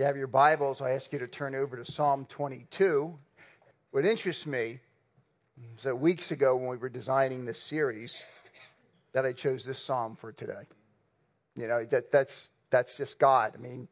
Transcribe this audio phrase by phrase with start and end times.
[0.00, 3.18] you have your Bibles, I ask you to turn over to Psalm 22.
[3.90, 4.80] What interests me
[5.76, 8.24] is that weeks ago when we were designing this series,
[9.12, 10.62] that I chose this psalm for today.
[11.54, 13.52] You know, that, that's, that's just God.
[13.54, 13.88] I mean,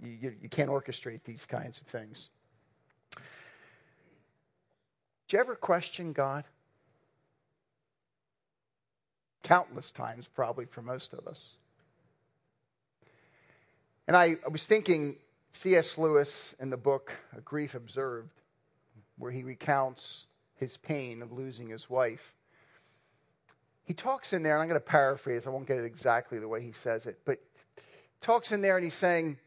[0.00, 2.30] you, you, can't orchestrate these kinds of things.
[3.16, 3.20] Do
[5.36, 6.44] you ever question God?
[9.42, 11.56] Countless times, probably for most of us.
[14.06, 15.16] And I, I was thinking,
[15.52, 15.98] C.S.
[15.98, 18.40] Lewis in the book A Grief Observed,
[19.18, 22.34] where he recounts his pain of losing his wife.
[23.84, 26.48] He talks in there, and I'm going to paraphrase, I won't get it exactly the
[26.48, 27.38] way he says it, but
[28.20, 29.38] talks in there and he's saying,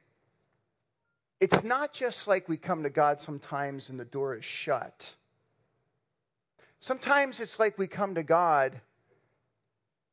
[1.39, 5.13] it's not just like we come to God sometimes and the door is shut.
[6.79, 8.79] Sometimes it's like we come to God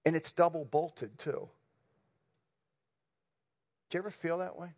[0.05, 1.49] and it's double bolted too.
[3.91, 4.71] Do you ever feel that way?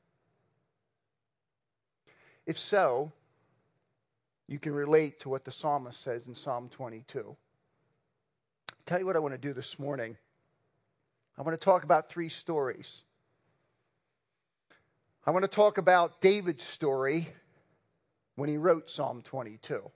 [2.46, 3.12] If so,
[4.46, 7.20] you can relate to what the psalmist says in Psalm 22.
[7.26, 7.36] I'll
[8.86, 10.16] tell you what I want to do this morning.
[11.38, 13.02] I want to talk about three stories.
[15.26, 17.28] I want to talk about David's story
[18.36, 19.90] when he wrote Psalm 22.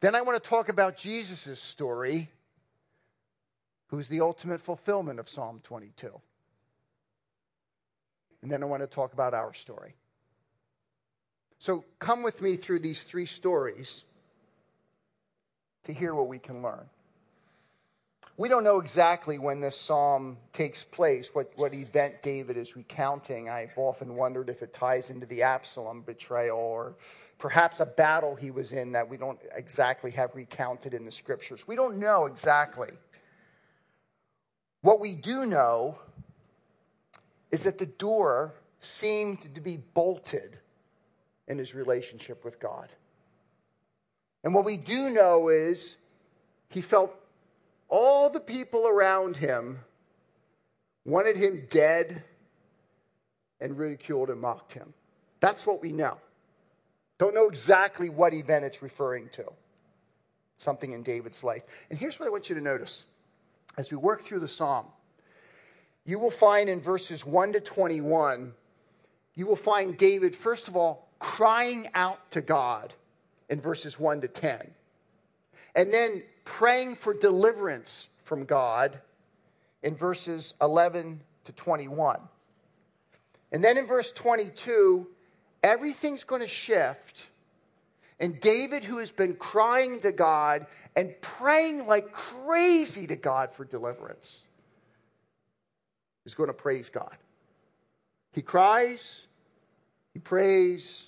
[0.00, 2.30] Then I want to talk about Jesus' story,
[3.88, 6.18] who's the ultimate fulfillment of Psalm 22.
[8.42, 9.94] And then I want to talk about our story.
[11.58, 14.04] So come with me through these three stories
[15.84, 16.86] to hear what we can learn.
[18.36, 23.50] We don't know exactly when this psalm takes place, what, what event David is recounting.
[23.50, 26.94] I've often wondered if it ties into the Absalom betrayal or
[27.36, 31.68] perhaps a battle he was in that we don't exactly have recounted in the scriptures.
[31.68, 32.88] We don't know exactly.
[34.80, 35.98] What we do know
[37.50, 40.58] is that the door seemed to be bolted
[41.48, 42.88] in his relationship with God.
[44.42, 45.96] And what we do know is
[46.68, 47.14] he felt
[47.88, 49.80] all the people around him
[51.04, 52.22] wanted him dead
[53.60, 54.94] and ridiculed and mocked him.
[55.40, 56.18] That's what we know.
[57.18, 59.44] Don't know exactly what event it's referring to.
[60.56, 61.64] Something in David's life.
[61.90, 63.06] And here's what I want you to notice
[63.76, 64.86] as we work through the psalm.
[66.10, 68.52] You will find in verses 1 to 21,
[69.36, 72.92] you will find David, first of all, crying out to God
[73.48, 74.72] in verses 1 to 10.
[75.76, 78.98] And then praying for deliverance from God
[79.84, 82.18] in verses 11 to 21.
[83.52, 85.06] And then in verse 22,
[85.62, 87.28] everything's going to shift.
[88.18, 90.66] And David, who has been crying to God
[90.96, 94.42] and praying like crazy to God for deliverance,
[96.24, 97.16] is going to praise God.
[98.32, 99.26] He cries,
[100.12, 101.06] he prays,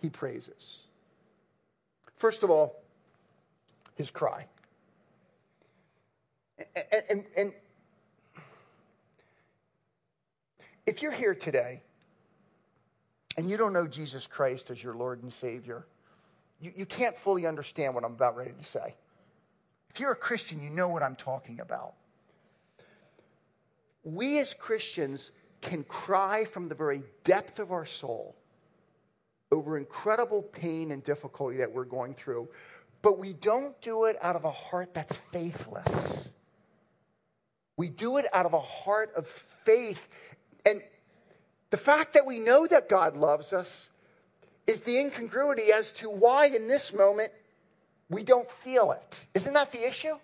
[0.00, 0.82] he praises.
[2.16, 2.82] First of all,
[3.96, 4.46] his cry.
[6.76, 7.52] And, and, and,
[10.86, 11.82] if you're here today
[13.36, 15.86] and you don't know Jesus Christ as your Lord and Savior,
[16.60, 18.94] you, you can't fully understand what I'm about ready to say.
[19.90, 21.94] If you're a Christian, you know what I'm talking about.
[24.04, 25.30] We as Christians
[25.60, 28.36] can cry from the very depth of our soul
[29.52, 32.48] over incredible pain and difficulty that we're going through,
[33.02, 36.32] but we don't do it out of a heart that's faithless.
[37.76, 40.08] We do it out of a heart of faith.
[40.66, 40.82] And
[41.70, 43.90] the fact that we know that God loves us
[44.66, 47.32] is the incongruity as to why in this moment
[48.08, 49.26] we don't feel it.
[49.34, 50.14] Isn't that the issue?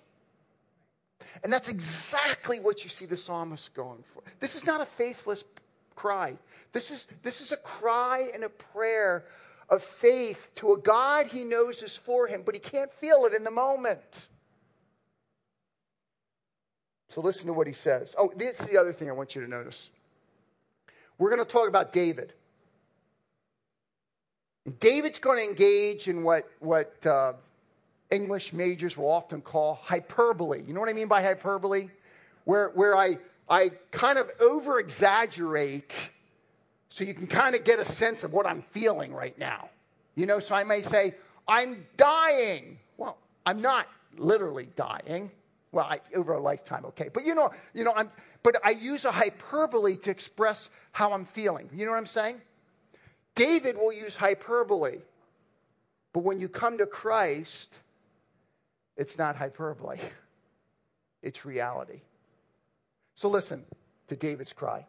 [1.42, 4.22] And that's exactly what you see the psalmist going for.
[4.40, 5.44] This is not a faithless
[5.94, 6.36] cry.
[6.72, 9.24] This is, this is a cry and a prayer
[9.68, 13.34] of faith to a God he knows is for him, but he can't feel it
[13.34, 14.28] in the moment.
[17.10, 18.14] So listen to what he says.
[18.18, 19.90] Oh, this is the other thing I want you to notice.
[21.18, 22.32] We're going to talk about David.
[24.80, 27.32] David's going to engage in what, what uh,
[28.10, 30.63] English majors will often call hyperbole.
[30.66, 31.89] You know what I mean by hyperbole?
[32.45, 33.19] Where, where I,
[33.49, 36.10] I kind of over exaggerate
[36.89, 39.69] so you can kind of get a sense of what I'm feeling right now.
[40.15, 41.15] You know, so I may say,
[41.47, 42.78] I'm dying.
[42.97, 45.31] Well, I'm not literally dying.
[45.71, 47.10] Well, I, over a lifetime, okay.
[47.13, 48.10] But you know, you know, I'm,
[48.43, 51.69] but I use a hyperbole to express how I'm feeling.
[51.75, 52.41] You know what I'm saying?
[53.34, 54.99] David will use hyperbole.
[56.13, 57.78] But when you come to Christ,
[58.98, 59.98] it's not hyperbole,
[61.22, 62.03] it's reality.
[63.15, 63.65] So listen
[64.09, 64.86] to David's cry.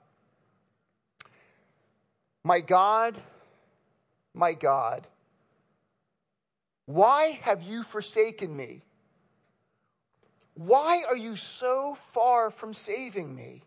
[2.44, 3.16] My God,
[4.34, 5.08] my God,
[6.86, 8.82] why have you forsaken me?
[10.56, 13.64] Why are you so far from saving me?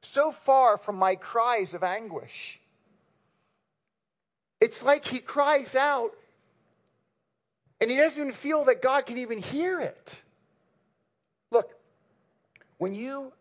[0.00, 2.60] So far from my cries of anguish?
[4.60, 6.12] It's like he cries out
[7.80, 10.22] and he doesn't even feel that God can even hear it.
[11.50, 11.70] Look,
[12.78, 13.32] when you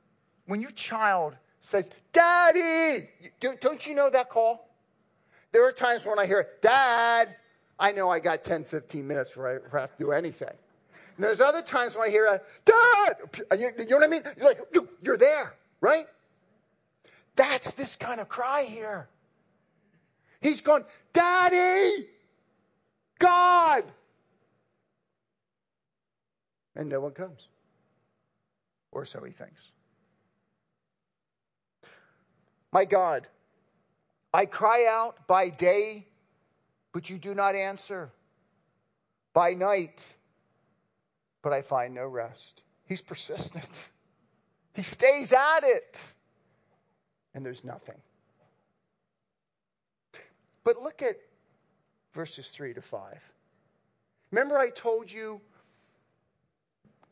[0.46, 4.70] when your child says, Daddy, don't you know that call?
[5.52, 7.36] There are times when I hear, Dad,
[7.80, 10.48] I know I got 10, 15 minutes before I have to do anything.
[10.50, 14.24] And there's other times when I hear a, Dad, you, know what I mean?
[14.38, 14.60] You're like,
[15.02, 16.08] you're there, right?
[17.36, 19.08] That's this kind of cry here.
[20.42, 22.08] He's going, Daddy,
[23.20, 23.84] God.
[26.78, 27.48] And no one comes.
[28.92, 29.72] Or so he thinks.
[32.72, 33.28] My God,
[34.32, 36.06] I cry out by day,
[36.94, 38.12] but you do not answer.
[39.34, 40.16] By night,
[41.42, 42.62] but I find no rest.
[42.86, 43.90] He's persistent.
[44.74, 46.14] He stays at it,
[47.34, 47.96] and there's nothing.
[50.64, 51.16] But look at
[52.14, 53.34] verses 3 to 5.
[54.30, 55.42] Remember, I told you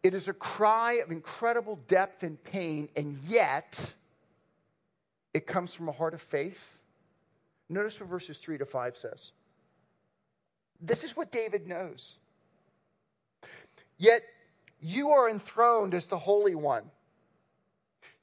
[0.05, 3.95] it is a cry of incredible depth and pain, and yet
[5.33, 6.77] it comes from a heart of faith.
[7.69, 9.31] Notice what verses 3 to 5 says.
[10.79, 12.19] This is what David knows.
[13.97, 14.21] Yet
[14.79, 16.83] you are enthroned as the Holy One.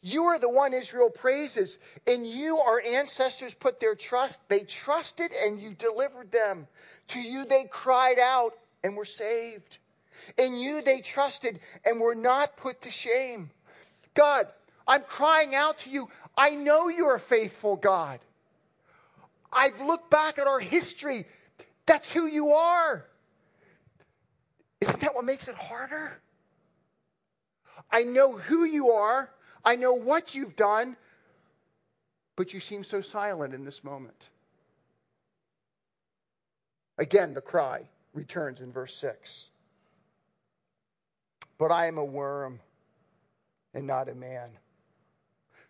[0.02, 1.78] You are the one Israel praises.
[2.06, 4.48] and you, our ancestors put their trust.
[4.48, 6.68] They trusted and you delivered them.
[7.08, 8.52] To you, they cried out
[8.84, 9.78] and were saved.
[10.36, 13.50] In you, they trusted and were not put to shame.
[14.14, 14.48] God,
[14.86, 16.08] I'm crying out to you.
[16.36, 18.20] I know you're a faithful God.
[19.52, 21.26] I've looked back at our history.
[21.86, 23.06] That's who you are.
[24.80, 26.20] Isn't that what makes it harder?
[27.90, 29.30] I know who you are.
[29.64, 30.96] I know what you've done.
[32.34, 34.30] But you seem so silent in this moment.
[36.98, 39.50] Again, the cry returns in verse 6.
[41.62, 42.58] But I am a worm
[43.72, 44.50] and not a man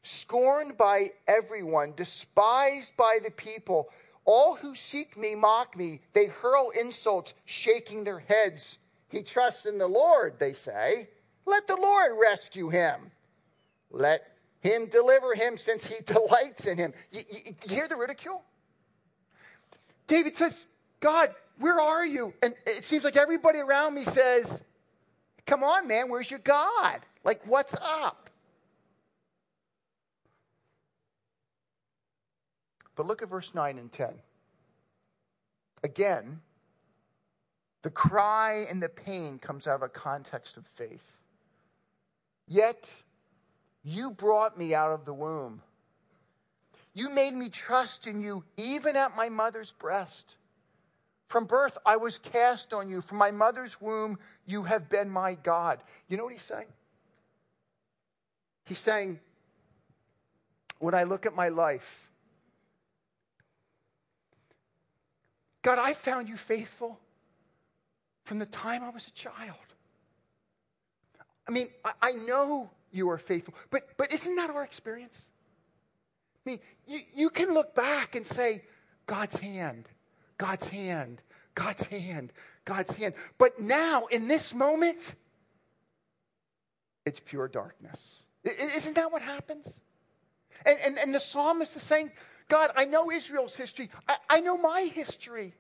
[0.03, 3.91] scorned by everyone, despised by the people.
[4.25, 6.01] All who seek me mock me.
[6.15, 8.79] They hurl insults, shaking their heads.
[9.11, 11.11] He trusts in the Lord, they say.
[11.45, 13.11] Let the Lord rescue him.
[13.91, 14.23] Let
[14.61, 16.95] him deliver him since he delights in him.
[17.11, 18.43] You, you, you hear the ridicule?
[20.07, 20.65] David says,
[21.01, 22.33] God, where are you?
[22.43, 24.63] And it seems like everybody around me says,
[25.47, 27.01] Come on, man, where's your God?
[27.25, 28.31] Like, what's up?
[32.95, 34.15] But look at verse 9 and 10.
[35.83, 36.41] Again,
[37.83, 41.17] the cry and the pain comes out of a context of faith.
[42.47, 43.03] Yet,
[43.83, 45.63] you brought me out of the womb.
[46.95, 50.37] You made me trust in you even at my mother's breast.
[51.33, 53.01] From birth, I was cast on you.
[53.01, 55.79] From my mother's womb, you have been my God.
[56.07, 56.67] You know what he's saying?
[58.67, 59.19] He's saying,
[60.79, 62.11] when I look at my life,
[65.63, 67.01] God, I found you faithful
[68.25, 69.57] from the time I was a child.
[71.49, 75.17] I mean, I, I know you are faithful, but, but isn't that our experience?
[76.45, 78.65] I mean, you, you can look back and say,
[79.07, 79.89] God's hand,
[80.43, 81.23] God's hand,
[81.55, 82.33] God's hand,
[82.65, 83.15] God's hand.
[83.39, 85.15] But now, in this moment,
[87.07, 88.25] it's pure darkness.
[88.43, 89.73] Isn't that what happens?
[90.67, 92.11] And, and, and the psalmist is saying,
[92.49, 93.89] God, I know Israel's history.
[94.09, 95.55] I, I know my history.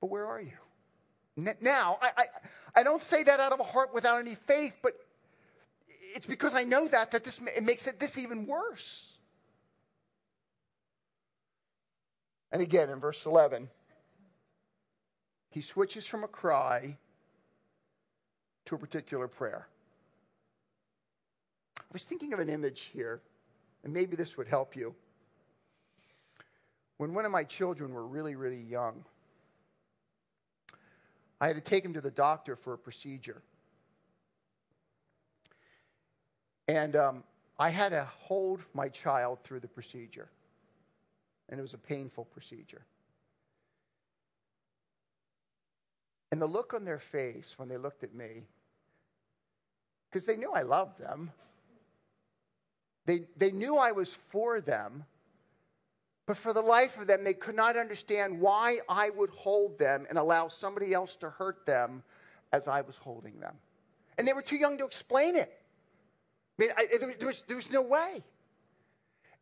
[0.00, 0.58] But where are you?
[1.60, 2.24] Now, I, I,
[2.80, 4.94] I don't say that out of a heart without any faith, but
[6.12, 9.09] it's because I know that that this it makes it this even worse.
[12.52, 13.68] And again, in verse 11,
[15.50, 16.96] he switches from a cry
[18.66, 19.68] to a particular prayer.
[21.78, 23.20] I was thinking of an image here,
[23.82, 24.94] and maybe this would help you.
[26.98, 29.04] When one of my children were really, really young,
[31.40, 33.42] I had to take him to the doctor for a procedure.
[36.68, 37.24] And um,
[37.58, 40.28] I had to hold my child through the procedure.
[41.50, 42.86] And it was a painful procedure.
[46.32, 48.46] And the look on their face when they looked at me,
[50.08, 51.32] because they knew I loved them,
[53.06, 55.04] They, they knew I was for them,
[56.26, 60.06] but for the life of them, they could not understand why I would hold them
[60.08, 62.04] and allow somebody else to hurt them
[62.52, 63.56] as I was holding them.
[64.16, 65.50] And they were too young to explain it.
[66.58, 66.86] I mean, I,
[67.18, 68.22] there, was, there was no way.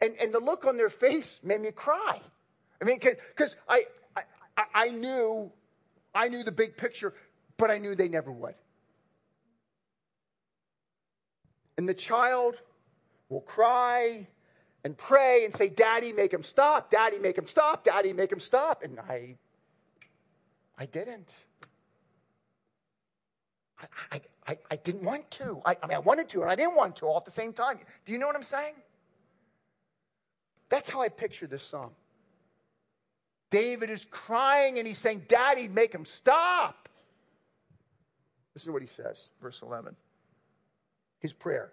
[0.01, 2.21] And, and the look on their face made me cry.
[2.81, 3.85] I mean, because I,
[4.57, 5.51] I, I knew,
[6.15, 7.15] I knew the big picture,
[7.57, 8.55] but I knew they never would.
[11.77, 12.57] And the child
[13.29, 14.27] will cry
[14.85, 16.91] and pray and say, Daddy, make him stop.
[16.91, 17.85] Daddy, make him stop.
[17.85, 18.83] Daddy, make him stop.
[18.83, 19.37] And I,
[20.79, 21.35] I didn't.
[24.13, 25.61] I, I, I didn't want to.
[25.65, 27.53] I, I mean, I wanted to and I didn't want to all at the same
[27.53, 27.79] time.
[28.05, 28.75] Do you know what I'm saying?
[30.69, 31.91] That's how I picture this psalm.
[33.51, 36.89] David is crying and he's saying, Daddy, make him stop.
[38.53, 39.97] This is what he says, verse 11.
[41.21, 41.73] His prayer,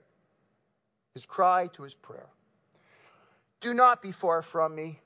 [1.13, 2.27] his cry to his prayer.
[3.59, 4.99] Do not be far from me,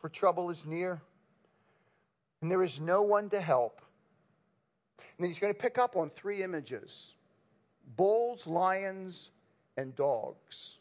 [0.00, 1.00] for trouble is near,
[2.40, 3.80] and there is no one to help.
[4.98, 7.14] And then he's going to pick up on three images
[7.96, 9.30] bulls, lions,
[9.76, 10.78] and dogs.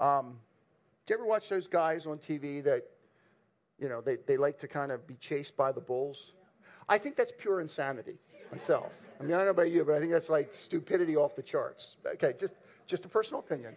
[0.00, 0.38] Um,
[1.06, 2.84] do you ever watch those guys on TV that,
[3.78, 6.32] you know, they, they like to kind of be chased by the bulls?
[6.88, 8.18] I think that's pure insanity
[8.50, 8.92] myself.
[9.18, 11.42] I mean, I don't know about you, but I think that's like stupidity off the
[11.42, 11.96] charts.
[12.06, 12.54] Okay, just,
[12.86, 13.74] just a personal opinion.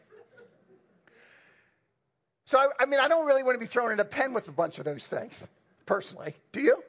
[2.45, 4.47] So, I, I mean, I don't really want to be thrown in a pen with
[4.47, 5.43] a bunch of those things,
[5.87, 6.35] personally.
[6.51, 6.83] Do you?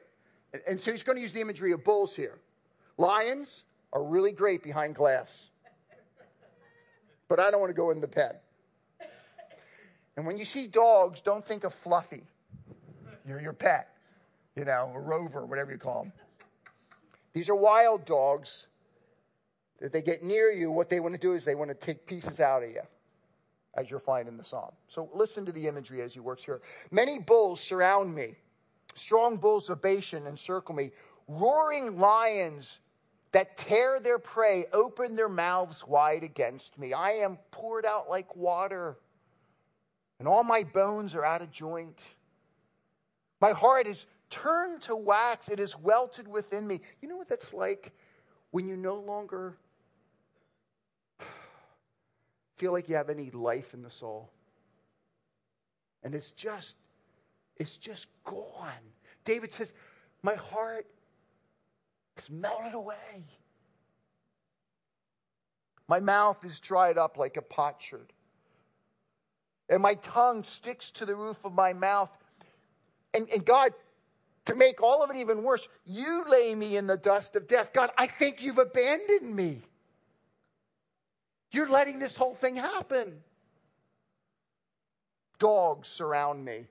[0.53, 2.37] And, and so he's going to use the imagery of bulls here.
[2.97, 5.49] Lions are really great behind glass,
[7.27, 8.33] but I don't want to go in the pen.
[10.17, 12.23] And when you see dogs, don't think of Fluffy,
[13.25, 13.87] your, your pet,
[14.55, 16.13] you know, a rover, whatever you call them.
[17.33, 18.65] These are wild dogs.
[19.79, 22.07] If they get near you, what they want to do is they want to take
[22.07, 22.81] pieces out of you,
[23.75, 24.71] as you'll find in the psalm.
[24.87, 26.61] So listen to the imagery as he works here.
[26.89, 28.33] Many bulls surround me,
[28.95, 30.89] strong bulls of Bashan encircle me,
[31.27, 32.79] roaring lions
[33.33, 36.91] that tear their prey open their mouths wide against me.
[36.91, 38.97] I am poured out like water
[40.19, 42.15] and all my bones are out of joint.
[43.39, 46.81] My heart is turned to wax, it is welted within me.
[47.01, 47.91] You know what that's like
[48.51, 49.57] when you no longer
[52.57, 54.31] feel like you have any life in the soul?
[56.03, 56.77] And it's just,
[57.57, 58.71] it's just gone.
[59.23, 59.73] David says,
[60.23, 60.87] My heart
[62.17, 63.25] is melted away.
[65.87, 68.11] My mouth is dried up like a potsherd
[69.69, 72.11] and my tongue sticks to the roof of my mouth.
[73.13, 73.73] And, and God,
[74.45, 77.73] to make all of it even worse, you lay me in the dust of death.
[77.73, 79.61] God, I think you've abandoned me.
[81.51, 83.21] You're letting this whole thing happen.
[85.39, 86.65] Dogs surround me.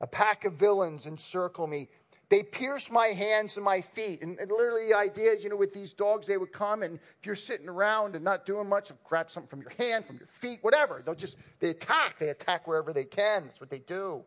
[0.00, 1.88] A pack of villains encircle me.
[2.30, 4.20] They pierce my hands and my feet.
[4.20, 6.96] And, and, literally, the idea is, you know, with these dogs, they would come, and
[6.96, 10.18] if you're sitting around and not doing much, they grab something from your hand, from
[10.18, 11.02] your feet, whatever.
[11.04, 12.18] They'll just, they attack.
[12.18, 13.44] They attack wherever they can.
[13.44, 14.24] That's what they do.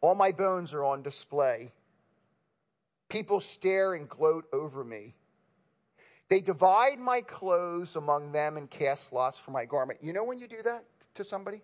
[0.00, 1.72] All my bones are on display.
[3.08, 5.14] People stare and gloat over me.
[6.28, 9.98] They divide my clothes among them and cast lots for my garment.
[10.02, 11.60] You know when you do that to somebody?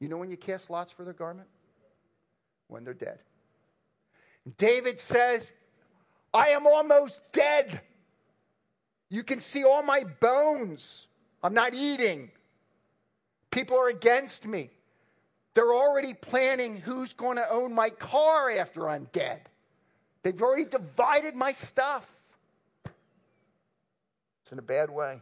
[0.00, 1.48] You know when you cast lots for their garment?
[2.70, 3.18] When they're dead.
[4.56, 5.52] David says,
[6.32, 7.80] I am almost dead.
[9.08, 11.06] You can see all my bones.
[11.42, 12.30] I'm not eating.
[13.50, 14.70] People are against me.
[15.54, 19.40] They're already planning who's going to own my car after I'm dead.
[20.22, 22.10] They've already divided my stuff.
[24.42, 25.20] It's in a bad way.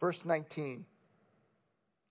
[0.00, 0.84] Verse 19.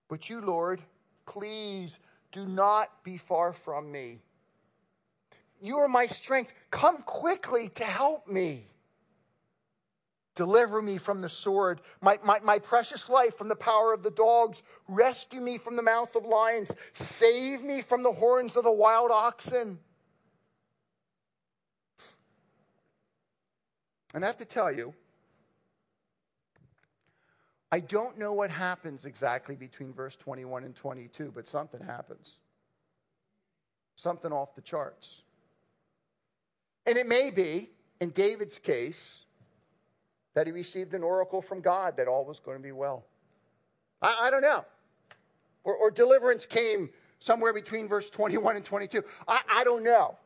[0.08, 0.82] But you, Lord,
[1.26, 2.00] please
[2.32, 4.20] do not be far from me.
[5.62, 6.54] You are my strength.
[6.72, 8.66] Come quickly to help me.
[10.36, 14.12] Deliver me from the sword, my, my, my, precious life from the power of the
[14.12, 14.64] dogs.
[14.88, 16.72] Rescue me from the mouth of lions.
[16.94, 19.80] Save me from the horns of the wild oxen.
[24.14, 24.94] And I have to tell you,
[27.72, 32.40] I don't know what happens exactly between verse 21 and 22, but something happens.
[33.96, 35.22] Something off the charts.
[36.88, 37.70] And it may be,
[38.02, 39.26] in David's case,
[40.34, 43.06] that he received an oracle from God that all was going to be well.
[44.02, 44.66] I, I don't know.
[45.64, 49.04] Or, or, deliverance came somewhere between verse 21 and 22.
[49.28, 50.18] I, I don't know.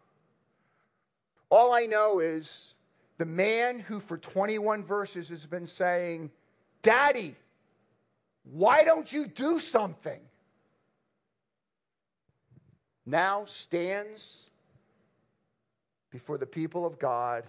[1.50, 2.76] All I know is
[3.18, 6.30] the man who for 21 verses has been saying,
[6.84, 7.36] Daddy,
[8.44, 10.20] why don't you do something?
[13.06, 14.44] Now stands
[16.12, 17.46] before the people of God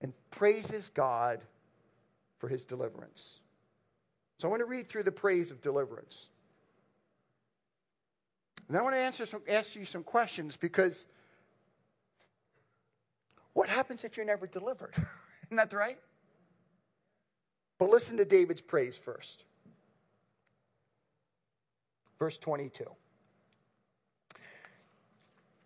[0.00, 1.40] and praises God
[2.38, 3.40] for his deliverance.
[4.38, 6.28] So I want to read through the praise of deliverance.
[8.68, 11.06] And I want to answer some, ask you some questions because
[13.54, 14.94] what happens if you're never delivered?
[15.46, 15.98] Isn't that right?
[17.78, 19.44] But listen to David's praise first.
[22.18, 22.84] Verse 22.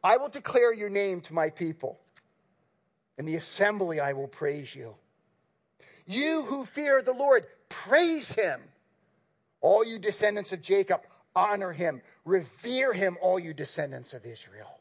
[0.04, 1.98] I will declare your name to my people.
[3.18, 4.94] In the assembly, I will praise you.
[6.06, 8.60] You who fear the Lord, praise him.
[9.60, 11.02] All you descendants of Jacob,
[11.36, 12.02] honor him.
[12.24, 14.80] Revere him, all you descendants of Israel.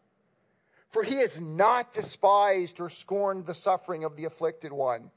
[0.90, 5.12] For he has not despised or scorned the suffering of the afflicted one.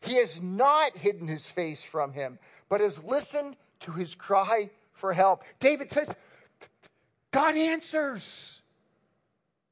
[0.00, 2.38] He has not hidden his face from him,
[2.68, 5.44] but has listened to his cry for help.
[5.58, 6.14] David says,
[7.30, 8.62] God answers.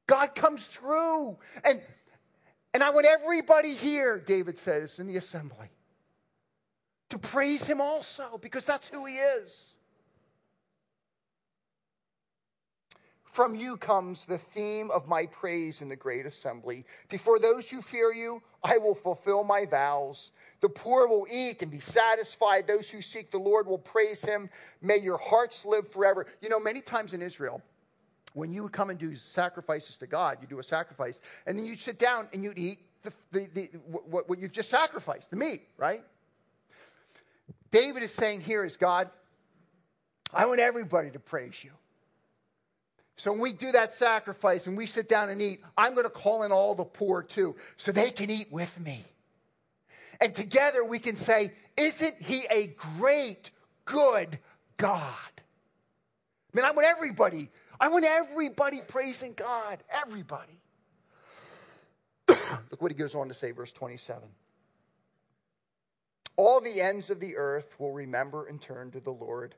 [0.07, 1.37] God comes through.
[1.63, 1.81] And,
[2.73, 5.67] and I want everybody here, David says in the assembly,
[7.09, 9.73] to praise him also because that's who he is.
[13.39, 16.83] From you comes the theme of my praise in the great assembly.
[17.07, 20.31] Before those who fear you, I will fulfill my vows.
[20.59, 22.67] The poor will eat and be satisfied.
[22.67, 24.49] Those who seek the Lord will praise him.
[24.81, 26.25] May your hearts live forever.
[26.41, 27.61] You know, many times in Israel,
[28.33, 31.65] when you would come and do sacrifices to God, you do a sacrifice, and then
[31.65, 35.37] you'd sit down and you'd eat the, the, the, what, what you've just sacrificed, the
[35.37, 36.03] meat, right?
[37.71, 39.09] David is saying here is God,
[40.33, 41.71] I want everybody to praise you.
[43.19, 46.09] So when we do that sacrifice and we sit down and eat, I'm going to
[46.09, 49.03] call in all the poor too, so they can eat with me.
[50.21, 53.51] And together we can say, Isn't he a great,
[53.83, 54.39] good
[54.77, 55.03] God?
[55.03, 59.83] I mean, I want everybody, I want everybody praising God.
[59.89, 60.57] Everybody.
[62.29, 64.29] Look what he goes on to say, verse 27.
[66.37, 69.55] All the ends of the earth will remember and turn to the Lord.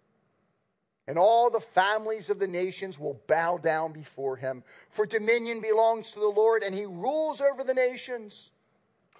[1.08, 4.64] And all the families of the nations will bow down before him.
[4.90, 8.52] For dominion belongs to the Lord, and he rules over the nations.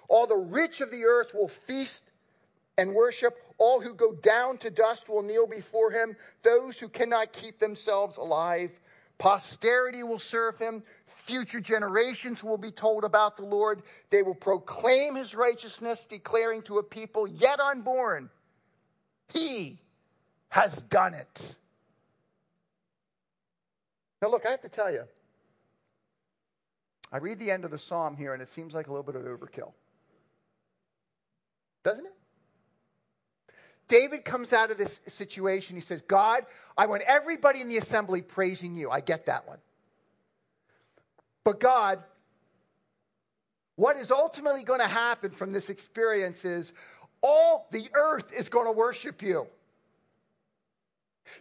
[0.08, 2.04] All the rich of the earth will feast
[2.78, 3.36] and worship.
[3.58, 6.16] All who go down to dust will kneel before him.
[6.42, 8.80] Those who cannot keep themselves alive
[9.22, 10.82] Posterity will serve him.
[11.06, 13.84] Future generations will be told about the Lord.
[14.10, 18.30] They will proclaim his righteousness, declaring to a people yet unborn,
[19.32, 19.78] He
[20.48, 21.56] has done it.
[24.22, 25.02] Now, look, I have to tell you,
[27.10, 29.16] I read the end of the psalm here, and it seems like a little bit
[29.16, 29.72] of overkill.
[31.82, 32.14] Doesn't it?
[33.88, 35.74] David comes out of this situation.
[35.76, 36.46] He says, God,
[36.78, 38.88] I want everybody in the assembly praising you.
[38.88, 39.58] I get that one.
[41.44, 41.98] But God,
[43.74, 46.72] what is ultimately going to happen from this experience is
[47.20, 49.48] all the earth is going to worship you.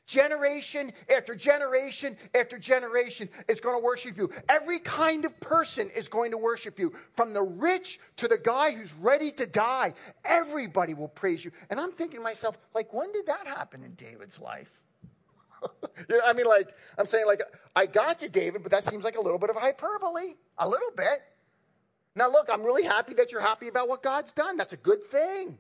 [0.06, 4.30] Generation after generation after generation is going to worship you.
[4.50, 8.72] Every kind of person is going to worship you, from the rich to the guy
[8.72, 9.94] who's ready to die.
[10.26, 11.52] Everybody will praise you.
[11.70, 14.82] And I'm thinking to myself, like, when did that happen in David's life?
[16.10, 17.42] you know, I mean, like, I'm saying, like,
[17.76, 20.36] I got you, David, but that seems like a little bit of hyperbole.
[20.58, 21.22] A little bit.
[22.16, 24.58] Now, look, I'm really happy that you're happy about what God's done.
[24.58, 25.58] That's a good thing.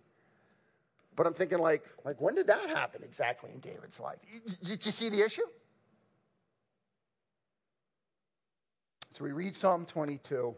[1.16, 4.18] But I'm thinking, like, like when did that happen exactly in David's life?
[4.64, 5.46] Did you see the issue?
[9.14, 10.56] So we read Psalm 22,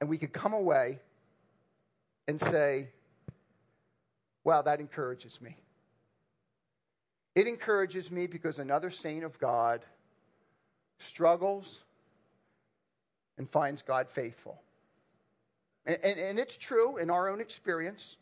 [0.00, 1.00] and we could come away
[2.28, 2.90] and say,
[4.44, 5.56] wow, that encourages me.
[7.34, 9.84] It encourages me because another saint of God
[10.98, 11.82] struggles
[13.36, 14.60] and finds God faithful.
[15.86, 18.16] And, and, it's true in our own experience.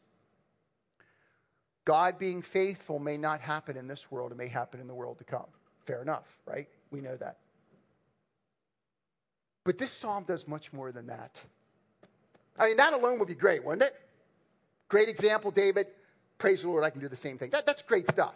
[1.85, 5.19] God being faithful may not happen in this world, it may happen in the world
[5.19, 5.47] to come.
[5.85, 6.69] Fair enough, right?
[6.91, 7.39] We know that.
[9.65, 11.43] But this psalm does much more than that.
[12.59, 13.95] I mean, that alone would be great, wouldn't it?
[14.89, 15.89] Great example, David.
[16.39, 17.51] Praise the Lord, I can do the same thing.
[17.51, 18.35] That, that's great stuff.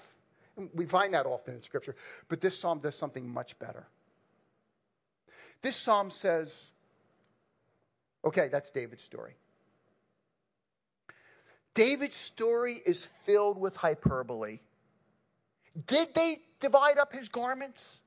[0.75, 1.97] We find that often in Scripture.
[2.29, 3.87] But this psalm does something much better.
[5.63, 6.73] This psalm says,
[8.25, 9.35] Okay, that's David's story.
[11.75, 14.61] David's story is filled with hyperbole.
[15.87, 18.01] Did they divide up his garments?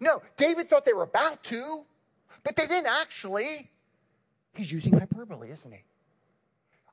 [0.00, 1.84] No, David thought they were about to.
[2.42, 3.70] But they didn't actually.
[4.54, 5.82] He's using hyperbole, isn't he?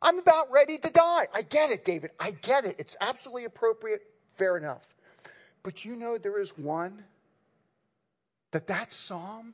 [0.02, 1.28] I'm about ready to die.
[1.34, 2.12] I get it, David.
[2.20, 2.78] I get it.
[2.80, 4.02] It's absolutely appropriate.
[4.36, 4.96] Fair enough.
[5.62, 7.04] But you know, there is one
[8.52, 9.54] that that psalm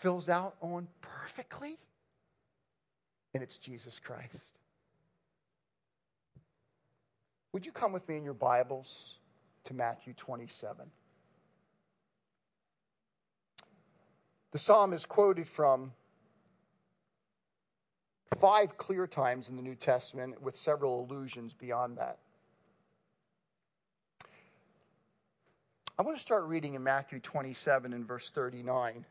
[0.00, 1.76] fills out on perfectly,
[3.34, 4.58] and it's Jesus Christ.
[7.52, 9.16] Would you come with me in your Bibles
[9.64, 10.86] to Matthew 27?
[14.52, 15.92] The psalm is quoted from
[18.38, 22.18] five clear times in the New Testament with several allusions beyond that.
[25.98, 29.04] I want to start reading in Matthew 27 and verse 39.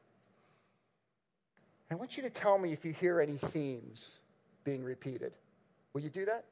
[1.91, 4.19] I want you to tell me if you hear any themes
[4.63, 5.34] being repeated.
[5.93, 6.45] Will you do that?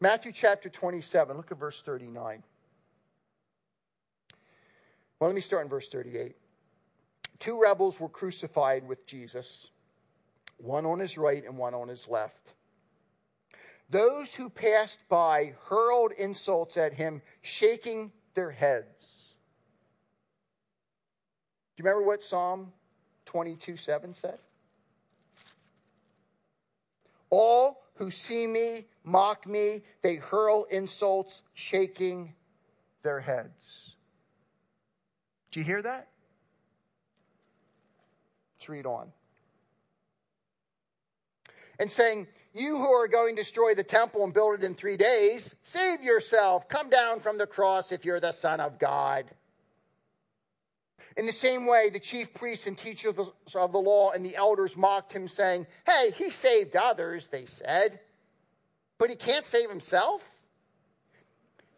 [0.00, 2.42] Matthew chapter 27, look at verse 39.
[5.18, 6.34] Well, let me start in verse 38.
[7.38, 9.70] Two rebels were crucified with Jesus,
[10.58, 12.52] one on his right and one on his left.
[13.88, 19.34] Those who passed by hurled insults at him, shaking their heads.
[21.76, 22.72] Do you remember what Psalm
[23.30, 24.38] 22 7 said?
[27.30, 32.34] All who see me mock me, they hurl insults, shaking
[33.04, 33.94] their heads.
[35.52, 36.08] Do you hear that?
[38.56, 39.12] Let's read on.
[41.78, 44.96] And saying, You who are going to destroy the temple and build it in three
[44.96, 46.68] days, save yourself.
[46.68, 49.26] Come down from the cross if you're the Son of God.
[51.16, 53.16] In the same way, the chief priests and teachers
[53.54, 58.00] of the law and the elders mocked him, saying, Hey, he saved others, they said,
[58.98, 60.40] but he can't save himself.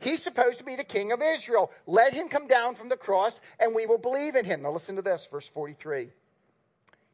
[0.01, 1.71] He's supposed to be the king of Israel.
[1.87, 4.63] Let him come down from the cross and we will believe in him.
[4.63, 6.09] Now, listen to this, verse 43.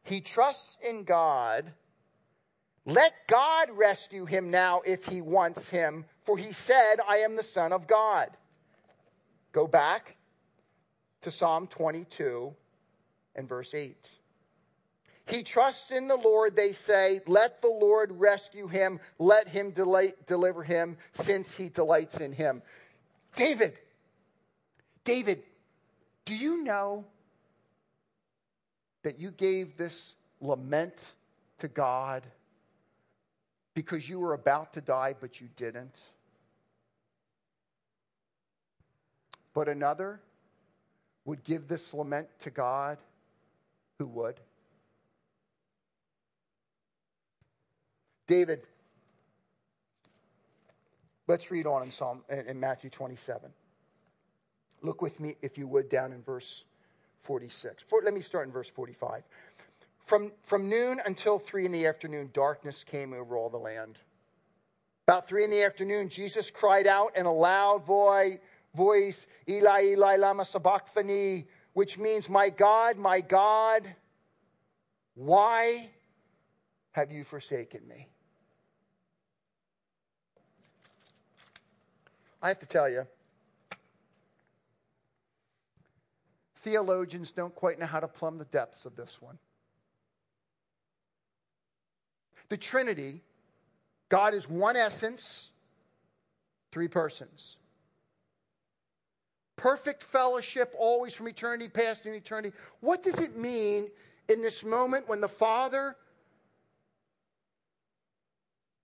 [0.03, 1.71] He trusts in God.
[2.85, 7.43] Let God rescue him now if he wants him, for he said, I am the
[7.43, 8.31] Son of God.
[9.51, 10.15] Go back
[11.21, 12.53] to Psalm 22
[13.35, 14.15] and verse 8.
[15.27, 17.21] He trusts in the Lord, they say.
[17.27, 18.99] Let the Lord rescue him.
[19.19, 22.63] Let him deliver him, since he delights in him.
[23.35, 23.77] David,
[25.03, 25.43] David,
[26.25, 27.05] do you know
[29.03, 31.13] that you gave this lament
[31.59, 32.23] to God
[33.75, 35.99] because you were about to die, but you didn't?
[39.53, 40.21] But another
[41.25, 42.97] would give this lament to God
[43.97, 44.39] who would.
[48.27, 48.61] David,
[51.27, 53.51] let's read on in Psalm in Matthew 27.
[54.81, 56.65] Look with me, if you would, down in verse
[57.19, 57.83] 46.
[57.83, 59.23] For, let me start in verse 45.
[60.05, 63.99] From, from noon until three in the afternoon, darkness came over all the land.
[65.07, 68.37] About three in the afternoon, Jesus cried out in a loud voice,
[68.73, 73.95] voice, Eli, Eli, lama sabachthani, which means, My God, my God,
[75.15, 75.89] why
[76.91, 78.07] have you forsaken me?
[82.41, 83.05] I have to tell you,
[86.61, 89.37] theologians don't quite know how to plumb the depths of this one.
[92.47, 93.21] The Trinity,
[94.07, 95.51] God is one essence,
[96.71, 97.58] three persons
[99.59, 102.55] perfect fellowship always from eternity past and eternity.
[102.79, 103.89] What does it mean
[104.29, 105.97] in this moment when the Father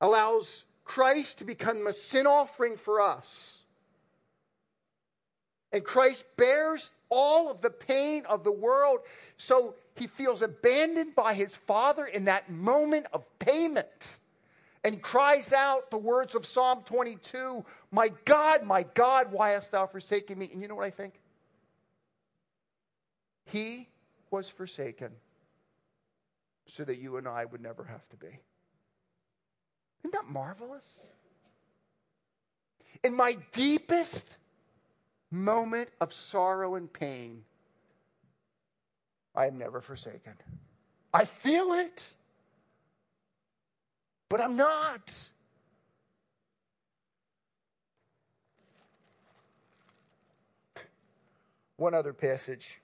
[0.02, 3.62] allows Christ to become a sin offering for us?
[5.72, 9.00] And Christ bears all of the pain of the world.
[9.38, 14.20] So he feels abandoned by his Father in that moment of payment
[14.86, 19.88] and cries out the words of Psalm 22 My God, my God, why hast thou
[19.88, 20.48] forsaken me?
[20.54, 21.16] And you know what I think?
[23.46, 23.90] He
[24.30, 25.10] was forsaken
[26.68, 28.28] so that you and I would never have to be.
[30.02, 30.86] Isn't that marvelous?
[33.04, 34.38] In my deepest
[35.32, 37.44] moment of sorrow and pain,
[39.34, 40.34] I am never forsaken.
[41.12, 42.14] I feel it
[44.36, 45.30] but I'm not.
[51.78, 52.82] One other passage.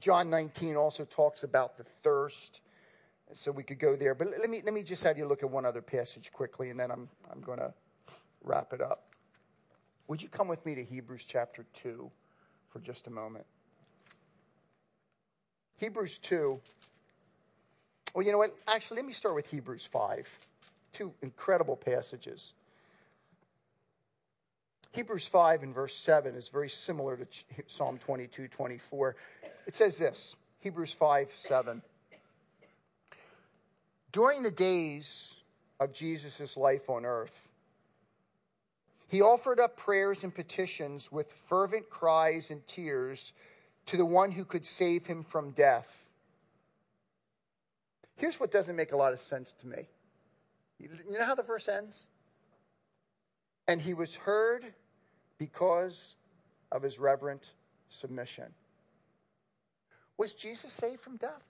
[0.00, 2.60] John 19 also talks about the thirst.
[3.34, 4.16] So we could go there.
[4.16, 6.80] But let me, let me just have you look at one other passage quickly, and
[6.80, 7.72] then I'm, I'm going to
[8.42, 9.14] wrap it up.
[10.08, 12.10] Would you come with me to Hebrews chapter 2
[12.68, 13.46] for just a moment?
[15.76, 16.60] Hebrews 2.
[18.14, 18.56] Well, you know what?
[18.66, 20.38] Actually, let me start with Hebrews 5.
[20.92, 22.52] Two incredible passages.
[24.92, 27.26] Hebrews 5 and verse 7 is very similar to
[27.68, 29.16] Psalm 22, 24.
[29.66, 31.82] It says this Hebrews 5, 7.
[34.10, 35.38] During the days
[35.78, 37.48] of Jesus' life on earth,
[39.06, 43.32] he offered up prayers and petitions with fervent cries and tears
[43.86, 46.04] to the one who could save him from death.
[48.20, 49.88] Here's what doesn't make a lot of sense to me.
[50.78, 52.04] You know how the verse ends?
[53.66, 54.74] And he was heard
[55.38, 56.16] because
[56.70, 57.54] of his reverent
[57.88, 58.52] submission.
[60.18, 61.42] Was Jesus saved from death?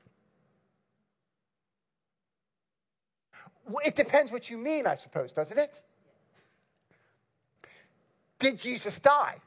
[3.85, 5.83] It depends what you mean, I suppose, doesn't it?
[8.38, 9.38] Did Jesus die?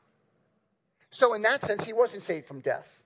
[1.10, 3.03] So, in that sense, he wasn't saved from death.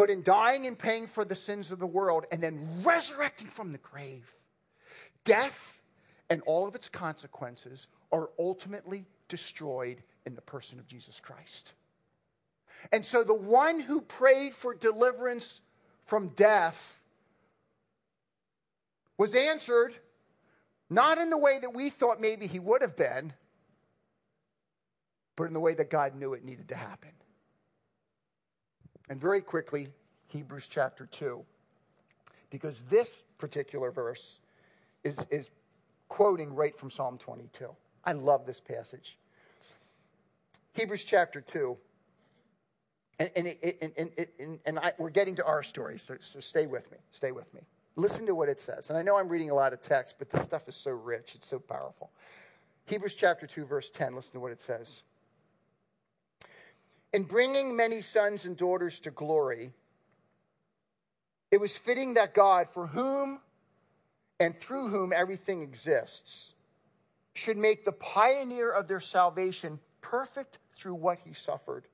[0.00, 3.70] But in dying and paying for the sins of the world and then resurrecting from
[3.70, 4.34] the grave,
[5.24, 5.78] death
[6.30, 11.74] and all of its consequences are ultimately destroyed in the person of Jesus Christ.
[12.92, 15.60] And so the one who prayed for deliverance
[16.06, 17.02] from death
[19.18, 19.92] was answered
[20.88, 23.34] not in the way that we thought maybe he would have been,
[25.36, 27.10] but in the way that God knew it needed to happen.
[29.10, 29.88] And very quickly,
[30.28, 31.44] Hebrews chapter 2,
[32.48, 34.38] because this particular verse
[35.02, 35.50] is, is
[36.08, 37.68] quoting right from Psalm 22.
[38.04, 39.18] I love this passage.
[40.74, 41.76] Hebrews chapter 2.
[43.18, 43.56] And, and,
[43.96, 46.98] and, and, and I, we're getting to our story, so, so stay with me.
[47.10, 47.60] Stay with me.
[47.96, 48.88] Listen to what it says.
[48.88, 51.34] And I know I'm reading a lot of text, but this stuff is so rich,
[51.34, 52.10] it's so powerful.
[52.86, 55.02] Hebrews chapter 2, verse 10, listen to what it says.
[57.12, 59.72] In bringing many sons and daughters to glory,
[61.50, 63.40] it was fitting that God, for whom
[64.38, 66.52] and through whom everything exists,
[67.34, 71.86] should make the pioneer of their salvation perfect through what he suffered.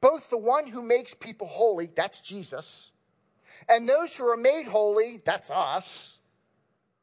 [0.00, 2.90] Both the one who makes people holy, that's Jesus,
[3.68, 6.18] and those who are made holy, that's us,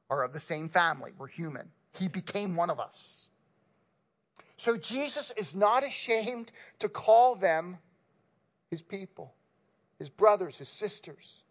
[0.10, 1.12] are of the same family.
[1.18, 1.70] We're human.
[1.94, 3.29] He became one of us.
[4.60, 7.78] So Jesus is not ashamed to call them
[8.70, 9.34] his people,
[9.98, 11.44] his brothers, his sisters.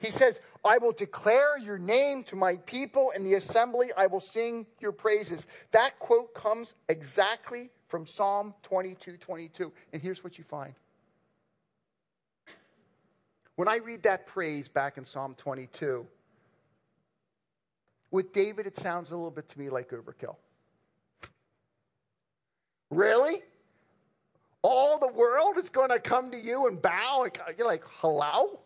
[0.00, 3.90] He says, I will declare your name to my people in the assembly.
[3.96, 5.46] I will sing your praises.
[5.70, 9.72] That quote comes exactly from Psalm 22 22.
[9.92, 10.74] And here's what you find.
[13.54, 16.04] When I read that praise back in Psalm 22,
[18.10, 20.34] with David, it sounds a little bit to me like overkill.
[22.90, 23.42] Really?
[24.62, 27.26] All the world is going to come to you and bow?
[27.56, 28.60] You're like, hello?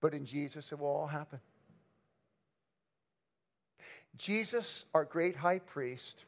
[0.00, 1.40] But in Jesus, it will all happen.
[4.16, 6.24] Jesus, our great high priest,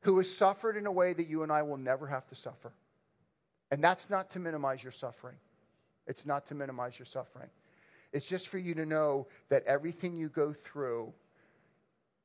[0.00, 2.72] who has suffered in a way that you and I will never have to suffer.
[3.70, 5.36] And that's not to minimize your suffering.
[6.06, 7.48] It's not to minimize your suffering.
[8.12, 11.12] It's just for you to know that everything you go through,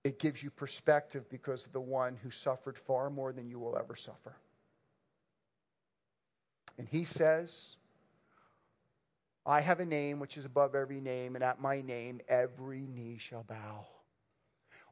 [0.04, 3.78] it gives you perspective because of the one who suffered far more than you will
[3.78, 4.36] ever suffer.
[6.78, 7.78] And he says,
[9.46, 13.18] I have a name which is above every name, and at my name every knee
[13.18, 13.88] shall bow.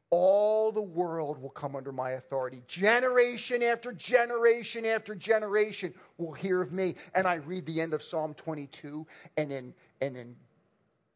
[0.08, 2.62] All the world will come under my authority.
[2.68, 6.94] Generation after generation after generation will hear of me.
[7.14, 9.06] And I read the end of Psalm 22,
[9.36, 10.36] and in, and in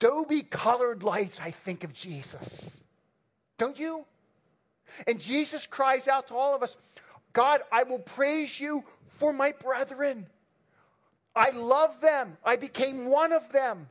[0.00, 2.82] Adobe colored lights, I think of Jesus.
[3.58, 4.06] Don't you?
[5.06, 6.76] And Jesus cries out to all of us
[7.32, 8.82] God, I will praise you
[9.18, 10.26] for my brethren.
[11.36, 12.36] I love them.
[12.44, 13.88] I became one of them.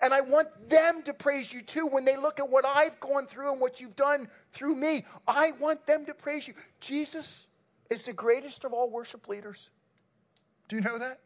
[0.00, 3.26] And I want them to praise you too when they look at what I've gone
[3.26, 5.04] through and what you've done through me.
[5.26, 6.54] I want them to praise you.
[6.80, 7.46] Jesus
[7.90, 9.70] is the greatest of all worship leaders.
[10.68, 11.20] Do you know that?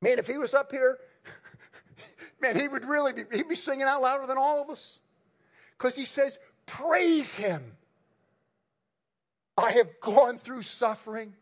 [0.00, 0.98] Man, if he was up here
[2.40, 5.00] man, he would really be, he'd be singing out louder than all of us.
[5.76, 7.76] Because he says, Praise him.
[9.56, 11.32] I have gone through suffering.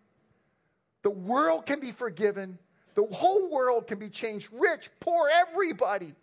[1.03, 2.59] The world can be forgiven.
[2.95, 6.15] The whole world can be changed rich, poor, everybody.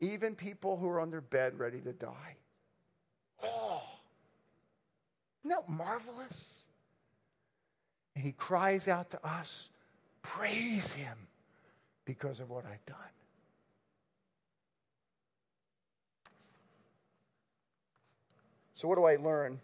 [0.00, 2.36] Even people who are on their bed ready to die.
[3.42, 3.82] Oh,
[5.40, 6.54] isn't that marvelous?
[8.14, 9.70] And he cries out to us,
[10.22, 11.16] Praise him
[12.04, 12.96] because of what I've done.
[18.76, 19.58] So, what do I learn?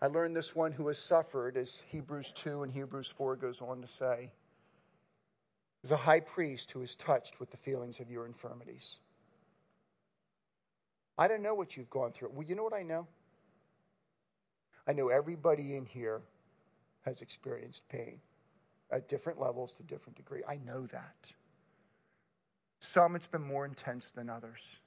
[0.00, 3.82] I learned this one who has suffered, as Hebrews 2 and Hebrews 4 goes on
[3.82, 4.30] to say,
[5.84, 9.00] is a high priest who is touched with the feelings of your infirmities.
[11.18, 12.30] I don't know what you've gone through.
[12.32, 13.06] Well, you know what I know?
[14.88, 16.22] I know everybody in here
[17.04, 18.18] has experienced pain
[18.90, 20.40] at different levels to different degree.
[20.48, 21.32] I know that.
[22.80, 24.80] Some it's been more intense than others.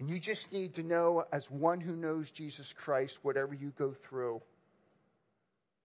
[0.00, 3.92] And you just need to know, as one who knows Jesus Christ, whatever you go
[3.92, 4.40] through,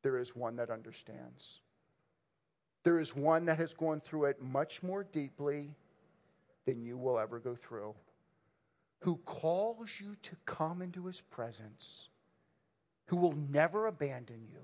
[0.03, 1.59] there is one that understands.
[2.85, 5.75] There is one that has gone through it much more deeply
[6.65, 7.93] than you will ever go through,
[9.01, 12.07] who calls you to come into his presence,
[13.07, 14.61] who will never abandon you,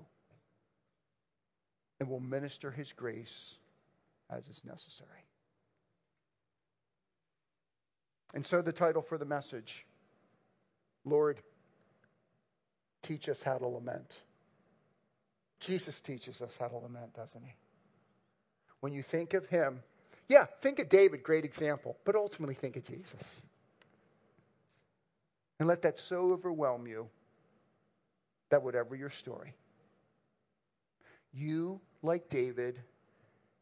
[2.00, 3.56] and will minister his grace
[4.30, 5.26] as is necessary.
[8.34, 9.84] And so the title for the message
[11.04, 11.40] Lord,
[13.02, 14.22] teach us how to lament.
[15.58, 17.54] Jesus teaches us how to lament, doesn't he?
[18.80, 19.82] When you think of him,
[20.28, 23.42] yeah, think of David, great example, but ultimately think of Jesus.
[25.58, 27.08] And let that so overwhelm you
[28.50, 29.54] that whatever your story,
[31.32, 32.80] you, like David,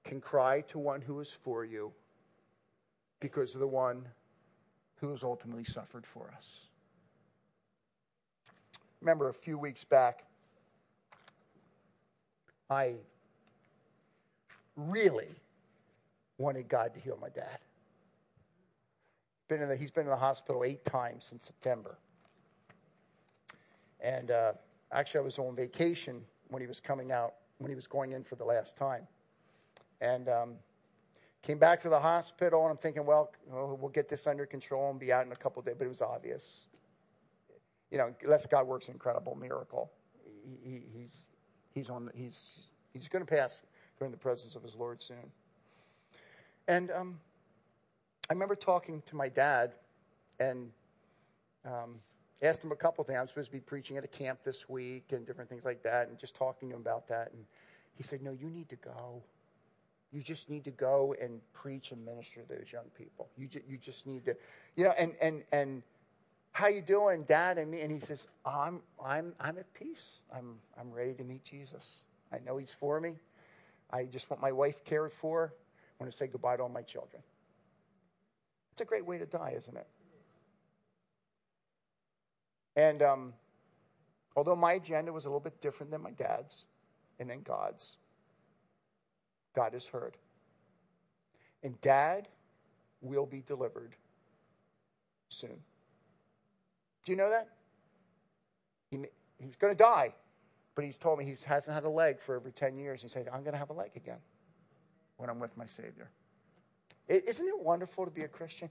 [0.04, 1.92] can cry to one who is for you
[3.20, 4.06] because of the one
[5.00, 6.66] who has ultimately suffered for us.
[9.00, 10.24] Remember a few weeks back,
[12.68, 12.96] I
[14.76, 15.34] really
[16.38, 17.58] wanted God to heal my dad.
[19.48, 21.98] Been in the, he's been in the hospital eight times since September.
[24.00, 24.52] And uh,
[24.92, 28.22] actually, I was on vacation when he was coming out, when he was going in
[28.22, 29.06] for the last time.
[30.00, 30.54] And um,
[31.42, 35.00] Came back to the hospital, and I'm thinking, well, we'll get this under control and
[35.00, 35.74] be out in a couple days.
[35.78, 36.66] But it was obvious.
[37.90, 39.90] You know, unless God works an incredible miracle,
[40.62, 41.28] he, he's,
[41.72, 43.62] he's, on the, he's, he's going to pass
[43.98, 45.32] during the presence of his Lord soon.
[46.68, 47.18] And um,
[48.28, 49.72] I remember talking to my dad
[50.38, 50.70] and
[51.64, 52.00] um,
[52.42, 53.18] asked him a couple things.
[53.18, 56.08] I'm supposed to be preaching at a camp this week and different things like that,
[56.08, 57.32] and just talking to him about that.
[57.32, 57.44] And
[57.96, 59.22] he said, No, you need to go.
[60.12, 63.28] You just need to go and preach and minister to those young people.
[63.36, 64.36] You, ju- you just need to,
[64.74, 65.82] you know, and, and, and
[66.52, 67.80] how you doing, Dad and me?
[67.82, 70.20] And he says, I'm, I'm, I'm at peace.
[70.34, 72.02] I'm, I'm ready to meet Jesus.
[72.32, 73.16] I know he's for me.
[73.90, 75.52] I just want my wife cared for.
[75.52, 77.22] I want to say goodbye to all my children.
[78.72, 79.86] It's a great way to die, isn't it?
[82.76, 83.34] And um,
[84.36, 86.64] although my agenda was a little bit different than my dad's
[87.18, 87.98] and then God's,
[89.54, 90.16] God has heard.
[91.62, 92.28] And dad
[93.00, 93.94] will be delivered
[95.28, 95.56] soon.
[97.04, 97.48] Do you know that?
[98.90, 98.98] He,
[99.38, 100.14] he's going to die,
[100.74, 103.02] but he's told me he hasn't had a leg for over 10 years.
[103.02, 104.18] He said, I'm going to have a leg again
[105.16, 106.10] when I'm with my Savior.
[107.08, 108.68] Isn't it wonderful to be a Christian?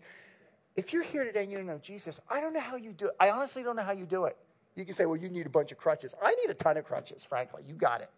[0.76, 3.08] If you're here today and you don't know Jesus, I don't know how you do
[3.08, 3.16] it.
[3.20, 4.38] I honestly don't know how you do it.
[4.76, 6.14] You can say, well, you need a bunch of crutches.
[6.22, 7.64] I need a ton of crutches, frankly.
[7.68, 8.10] You got it.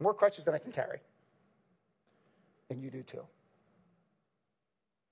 [0.00, 1.00] More crutches than I can carry
[2.70, 3.24] and you do too.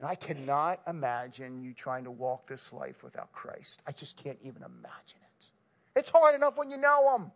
[0.00, 3.80] And I cannot imagine you trying to walk this life without Christ.
[3.86, 5.46] I just can't even imagine it.
[5.96, 7.30] It's hard enough when you know Him.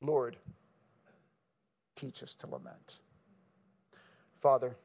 [0.00, 0.36] Lord,
[1.94, 2.96] teach us to lament.
[4.40, 4.76] Father,